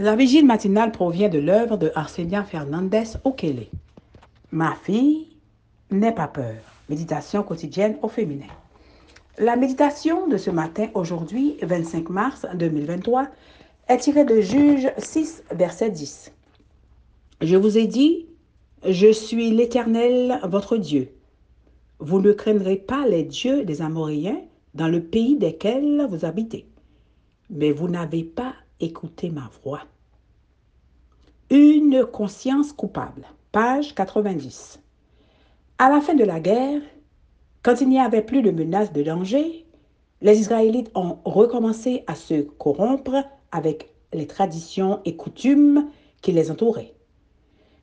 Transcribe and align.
La 0.00 0.14
vigile 0.14 0.46
matinale 0.46 0.92
provient 0.92 1.28
de 1.28 1.40
l'œuvre 1.40 1.76
de 1.76 1.90
Arsenia 1.96 2.44
Fernandez 2.44 3.16
Okele. 3.24 3.66
Ma 4.52 4.76
fille, 4.76 5.26
n'aie 5.90 6.14
pas 6.14 6.28
peur. 6.28 6.54
Méditation 6.88 7.42
quotidienne 7.42 7.96
au 8.02 8.08
féminin. 8.08 8.46
La 9.38 9.56
méditation 9.56 10.28
de 10.28 10.36
ce 10.36 10.50
matin, 10.50 10.86
aujourd'hui, 10.94 11.56
25 11.62 12.10
mars 12.10 12.46
2023, 12.54 13.26
est 13.88 13.96
tirée 13.96 14.24
de 14.24 14.40
Juge 14.40 14.88
6, 14.98 15.42
verset 15.50 15.90
10. 15.90 16.30
Je 17.40 17.56
vous 17.56 17.76
ai 17.76 17.88
dit, 17.88 18.26
je 18.88 19.10
suis 19.10 19.50
l'Éternel, 19.50 20.38
votre 20.44 20.76
Dieu. 20.76 21.08
Vous 21.98 22.20
ne 22.20 22.30
craindrez 22.30 22.76
pas 22.76 23.04
les 23.08 23.24
dieux 23.24 23.64
des 23.64 23.82
Amoréens 23.82 24.42
dans 24.74 24.86
le 24.86 25.02
pays 25.02 25.34
desquels 25.34 26.06
vous 26.08 26.24
habitez. 26.24 26.68
Mais 27.50 27.72
vous 27.72 27.88
n'avez 27.88 28.22
pas 28.22 28.54
écouter 28.78 29.30
ma 29.30 29.50
voix. 29.64 29.80
Une 31.50 32.04
conscience 32.04 32.74
coupable. 32.74 33.22
Page 33.52 33.94
90. 33.94 34.80
À 35.78 35.88
la 35.88 36.02
fin 36.02 36.12
de 36.12 36.24
la 36.24 36.40
guerre, 36.40 36.82
quand 37.62 37.80
il 37.80 37.88
n'y 37.88 37.98
avait 37.98 38.20
plus 38.20 38.42
de 38.42 38.50
menace 38.50 38.92
de 38.92 39.02
danger, 39.02 39.64
les 40.20 40.40
Israélites 40.40 40.90
ont 40.94 41.16
recommencé 41.24 42.04
à 42.06 42.16
se 42.16 42.42
corrompre 42.42 43.24
avec 43.50 43.94
les 44.12 44.26
traditions 44.26 45.00
et 45.06 45.16
coutumes 45.16 45.88
qui 46.20 46.32
les 46.32 46.50
entouraient. 46.50 46.92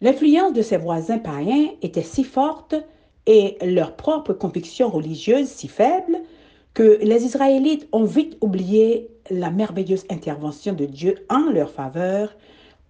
L'influence 0.00 0.54
de 0.54 0.62
ses 0.62 0.78
voisins 0.78 1.18
païens 1.18 1.68
était 1.82 2.00
si 2.00 2.24
forte 2.24 2.74
et 3.26 3.58
leurs 3.60 3.94
propres 3.94 4.32
convictions 4.32 4.88
religieuses 4.88 5.48
si 5.48 5.68
faibles 5.68 6.22
que 6.72 6.98
les 7.02 7.26
Israélites 7.26 7.86
ont 7.92 8.04
vite 8.04 8.38
oublié 8.40 9.10
la 9.28 9.50
merveilleuse 9.50 10.06
intervention 10.08 10.72
de 10.72 10.86
Dieu 10.86 11.26
en 11.28 11.50
leur 11.50 11.70
faveur 11.70 12.34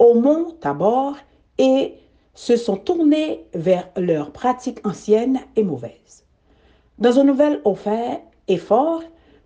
au 0.00 0.14
mont 0.14 0.56
Tabor 0.60 1.16
et 1.58 1.94
se 2.34 2.56
sont 2.56 2.76
tournés 2.76 3.44
vers 3.54 3.88
leurs 3.96 4.32
pratiques 4.32 4.84
anciennes 4.84 5.40
et 5.54 5.62
mauvaises. 5.62 6.24
Dans 6.98 7.20
un 7.20 7.24
nouvel 7.24 7.60
effort 8.48 9.02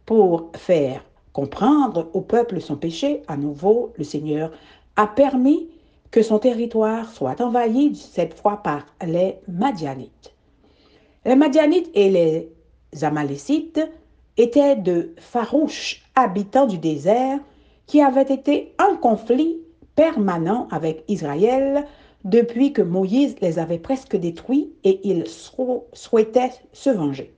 pour 0.06 0.50
faire 0.54 1.04
comprendre 1.32 2.08
au 2.14 2.20
peuple 2.20 2.60
son 2.60 2.76
péché, 2.76 3.22
à 3.26 3.36
nouveau, 3.36 3.92
le 3.96 4.04
Seigneur 4.04 4.52
a 4.96 5.08
permis 5.08 5.68
que 6.12 6.22
son 6.22 6.38
territoire 6.38 7.10
soit 7.10 7.40
envahi 7.40 7.96
cette 7.96 8.34
fois 8.34 8.58
par 8.58 8.86
les 9.04 9.36
Madianites. 9.48 10.32
Les 11.24 11.34
Madianites 11.34 11.90
et 11.94 12.10
les 12.10 12.52
Amalécites 13.02 13.80
étaient 14.36 14.76
de 14.76 15.14
farouches 15.18 16.04
habitants 16.14 16.66
du 16.66 16.78
désert 16.78 17.40
qui 17.86 18.00
avaient 18.00 18.22
été 18.22 18.72
en 18.78 18.96
conflit 18.96 19.63
permanent 19.96 20.68
avec 20.70 21.04
Israël 21.08 21.86
depuis 22.24 22.72
que 22.72 22.82
Moïse 22.82 23.36
les 23.40 23.58
avait 23.58 23.78
presque 23.78 24.16
détruits 24.16 24.72
et 24.82 25.00
ils 25.08 25.26
souhaitaient 25.26 26.52
se 26.72 26.90
venger. 26.90 27.34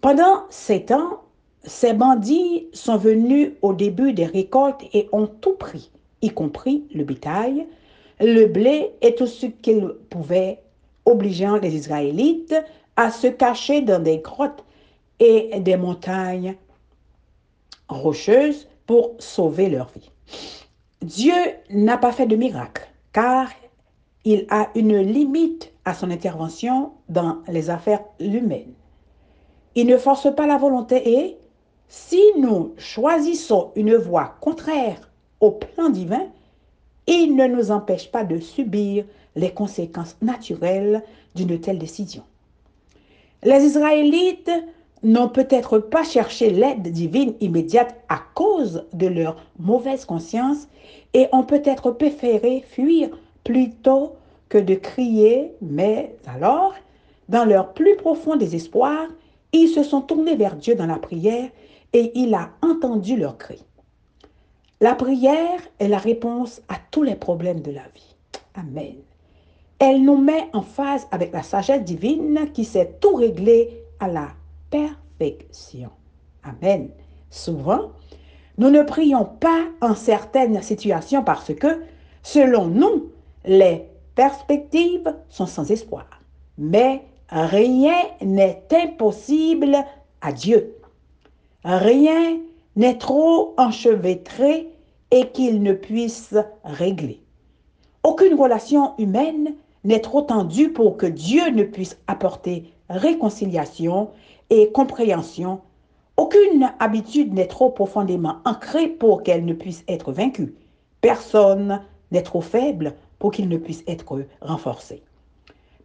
Pendant 0.00 0.44
ces 0.50 0.84
temps, 0.84 1.22
ces 1.64 1.92
bandits 1.92 2.68
sont 2.72 2.96
venus 2.96 3.52
au 3.60 3.74
début 3.74 4.12
des 4.12 4.24
récoltes 4.24 4.82
et 4.94 5.08
ont 5.12 5.26
tout 5.26 5.54
pris, 5.54 5.90
y 6.22 6.30
compris 6.30 6.84
le 6.94 7.04
bétail, 7.04 7.66
le 8.20 8.46
blé 8.46 8.90
et 9.02 9.14
tout 9.14 9.26
ce 9.26 9.46
qu'ils 9.46 9.94
pouvaient, 10.08 10.62
obligeant 11.04 11.56
les 11.56 11.74
Israélites 11.74 12.54
à 12.96 13.10
se 13.10 13.26
cacher 13.26 13.82
dans 13.82 14.02
des 14.02 14.18
grottes 14.18 14.64
et 15.18 15.60
des 15.60 15.76
montagnes 15.76 16.56
rocheuses 17.88 18.68
pour 18.86 19.16
sauver 19.18 19.68
leur 19.68 19.90
vie. 19.90 20.09
Dieu 21.02 21.34
n'a 21.70 21.96
pas 21.96 22.12
fait 22.12 22.26
de 22.26 22.36
miracle, 22.36 22.86
car 23.12 23.48
il 24.24 24.46
a 24.50 24.68
une 24.74 24.98
limite 24.98 25.72
à 25.86 25.94
son 25.94 26.10
intervention 26.10 26.92
dans 27.08 27.38
les 27.48 27.70
affaires 27.70 28.04
humaines. 28.18 28.74
Il 29.74 29.86
ne 29.86 29.96
force 29.96 30.28
pas 30.34 30.46
la 30.46 30.58
volonté 30.58 31.20
et, 31.20 31.38
si 31.88 32.20
nous 32.38 32.74
choisissons 32.76 33.72
une 33.76 33.94
voie 33.96 34.36
contraire 34.40 35.10
au 35.40 35.52
plan 35.52 35.88
divin, 35.88 36.26
il 37.06 37.34
ne 37.34 37.46
nous 37.46 37.70
empêche 37.70 38.10
pas 38.10 38.24
de 38.24 38.38
subir 38.38 39.04
les 39.36 39.52
conséquences 39.54 40.16
naturelles 40.20 41.02
d'une 41.34 41.58
telle 41.60 41.78
décision. 41.78 42.24
Les 43.42 43.64
Israélites 43.64 44.50
n'ont 45.02 45.28
peut-être 45.28 45.78
pas 45.78 46.04
cherché 46.04 46.50
l'aide 46.50 46.88
divine 46.92 47.34
immédiate 47.40 47.96
à 48.08 48.20
cause 48.34 48.84
de 48.92 49.06
leur 49.06 49.36
mauvaise 49.58 50.04
conscience 50.04 50.68
et 51.14 51.26
ont 51.32 51.44
peut-être 51.44 51.90
préféré 51.90 52.64
fuir 52.68 53.08
plutôt 53.44 54.12
que 54.48 54.58
de 54.58 54.74
crier, 54.74 55.52
mais 55.62 56.14
alors, 56.26 56.74
dans 57.28 57.44
leur 57.44 57.72
plus 57.72 57.96
profond 57.96 58.36
désespoir, 58.36 59.06
ils 59.52 59.68
se 59.68 59.82
sont 59.82 60.00
tournés 60.02 60.36
vers 60.36 60.56
Dieu 60.56 60.74
dans 60.74 60.86
la 60.86 60.98
prière 60.98 61.48
et 61.92 62.12
il 62.14 62.34
a 62.34 62.50
entendu 62.62 63.16
leurs 63.16 63.38
cris. 63.38 63.64
La 64.80 64.94
prière 64.94 65.60
est 65.78 65.88
la 65.88 65.98
réponse 65.98 66.62
à 66.68 66.74
tous 66.90 67.02
les 67.02 67.16
problèmes 67.16 67.60
de 67.60 67.70
la 67.70 67.82
vie. 67.94 68.16
Amen. 68.54 68.94
Elle 69.78 70.02
nous 70.02 70.16
met 70.16 70.48
en 70.52 70.62
phase 70.62 71.06
avec 71.10 71.32
la 71.32 71.42
sagesse 71.42 71.84
divine 71.84 72.50
qui 72.52 72.64
sait 72.64 72.96
tout 73.00 73.14
régler 73.14 73.82
à 73.98 74.08
la 74.08 74.28
perfection. 74.70 75.90
Amen. 76.42 76.90
Souvent, 77.30 77.92
nous 78.58 78.70
ne 78.70 78.82
prions 78.82 79.24
pas 79.24 79.66
en 79.80 79.94
certaines 79.94 80.62
situations 80.62 81.22
parce 81.22 81.54
que, 81.54 81.82
selon 82.22 82.66
nous, 82.66 83.10
les 83.44 83.88
perspectives 84.14 85.14
sont 85.28 85.46
sans 85.46 85.70
espoir. 85.70 86.06
Mais 86.58 87.02
rien 87.28 87.96
n'est 88.20 88.64
impossible 88.72 89.78
à 90.20 90.32
Dieu. 90.32 90.76
Rien 91.64 92.38
n'est 92.76 92.98
trop 92.98 93.54
enchevêtré 93.58 94.68
et 95.10 95.28
qu'il 95.30 95.62
ne 95.62 95.72
puisse 95.72 96.34
régler. 96.64 97.22
Aucune 98.02 98.34
relation 98.34 98.94
humaine 98.98 99.54
n'est 99.84 100.00
trop 100.00 100.22
tendue 100.22 100.72
pour 100.72 100.96
que 100.96 101.06
Dieu 101.06 101.50
ne 101.50 101.64
puisse 101.64 101.98
apporter 102.06 102.72
réconciliation 102.88 104.10
et 104.50 104.70
compréhension, 104.72 105.60
aucune 106.16 106.70
habitude 106.80 107.32
n'est 107.32 107.46
trop 107.46 107.70
profondément 107.70 108.38
ancrée 108.44 108.88
pour 108.88 109.22
qu'elle 109.22 109.44
ne 109.44 109.54
puisse 109.54 109.84
être 109.88 110.12
vaincue. 110.12 110.54
Personne 111.00 111.80
n'est 112.10 112.22
trop 112.22 112.42
faible 112.42 112.94
pour 113.18 113.30
qu'il 113.30 113.48
ne 113.48 113.56
puisse 113.56 113.82
être 113.86 114.26
renforcé. 114.42 115.02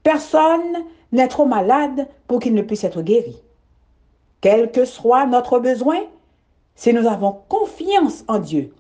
Personne 0.04 0.84
n'est 1.12 1.28
trop 1.28 1.46
malade 1.46 2.08
pour 2.28 2.40
qu'il 2.40 2.54
ne 2.54 2.62
puisse 2.62 2.84
être 2.84 3.02
guéri. 3.02 3.42
Quel 4.42 4.72
que 4.72 4.86
soit 4.86 5.26
notre 5.26 5.60
besoin, 5.60 6.02
si 6.76 6.94
nous 6.94 7.08
avons 7.08 7.40
confiance 7.48 8.24
en 8.28 8.40
Dieu, 8.40 8.74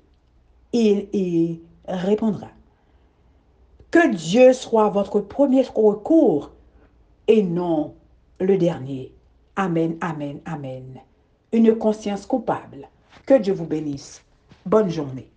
il 0.73 1.07
y 1.13 1.61
répondra. 1.87 2.49
Que 3.91 4.13
Dieu 4.13 4.51
soit 4.51 4.89
votre 4.89 5.21
premier 5.21 5.61
recours 5.61 6.51
et 7.27 7.41
non 7.41 7.93
le 8.39 8.57
dernier. 8.57 9.14
Amen, 9.57 9.97
amen, 10.01 10.41
amen. 10.45 10.99
Une 11.53 11.77
conscience 11.77 12.25
coupable. 12.25 12.89
Que 13.25 13.35
Dieu 13.35 13.53
vous 13.53 13.65
bénisse. 13.65 14.21
Bonne 14.65 14.89
journée. 14.89 15.31